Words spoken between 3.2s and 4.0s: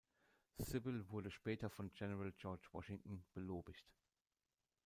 belobigt.